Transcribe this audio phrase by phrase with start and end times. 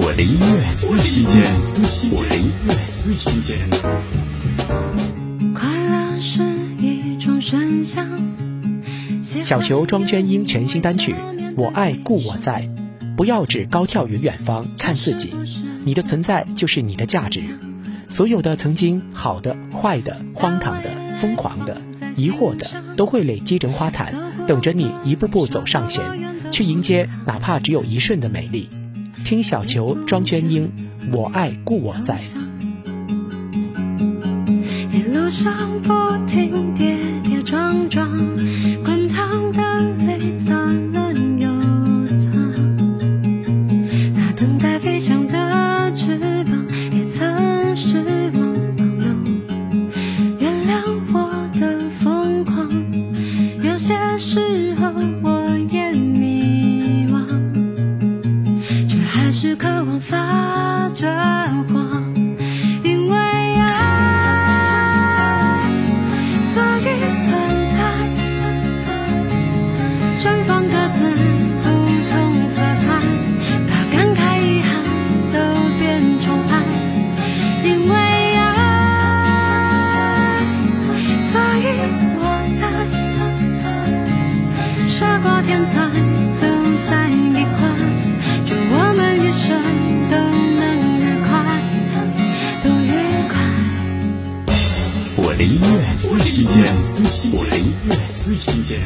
[0.00, 1.42] 我的音乐最新鲜，
[2.12, 3.58] 我的音乐最新鲜。
[5.52, 6.40] 快乐是
[6.78, 8.06] 一种选项。
[9.20, 11.12] 小球庄娟英全新单曲
[11.56, 12.62] 《我爱故我在》，
[13.16, 15.34] 不要只高眺于远方看自己，
[15.84, 17.40] 你的存在就是你的价值。
[18.06, 20.90] 所有的曾经好的、坏的、荒唐的、
[21.20, 21.82] 疯狂的、
[22.14, 24.14] 疑惑的，都会累积成花坛，
[24.46, 26.04] 等着你一步步走上前，
[26.52, 28.68] 去迎接哪怕只有一瞬的美丽。
[29.28, 30.72] 听小球庄娟英，
[31.14, 32.16] 《我爱故我在》。
[34.90, 35.92] 一路上不
[36.26, 38.08] 停跌跌撞撞，
[38.82, 41.46] 滚烫的泪洒了又
[42.16, 42.30] 擦。
[44.14, 47.98] 那等待飞翔的翅膀，也曾失
[48.32, 48.56] 望。
[50.40, 50.80] 原谅
[51.12, 52.66] 我的疯狂，
[53.62, 54.90] 有些时候
[59.78, 61.06] 渴望发着
[61.72, 62.12] 光。
[62.82, 63.70] 因为爱，
[66.52, 66.82] 所以
[67.22, 67.30] 存
[67.76, 67.78] 在。
[70.18, 70.98] 绽放各自
[71.62, 71.64] 不
[72.10, 72.12] 同
[72.48, 72.86] 色彩，
[73.68, 74.68] 把感慨、遗憾
[75.32, 75.38] 都
[75.78, 75.86] 变
[76.18, 76.52] 宠爱。
[77.62, 77.94] 因为
[78.34, 78.42] 爱，
[81.30, 81.64] 所以
[82.18, 82.20] 我
[82.58, 82.62] 在。
[84.88, 85.72] 傻瓜天才
[95.48, 96.62] 音乐最新鲜，
[97.32, 98.78] 我的音乐最新鲜。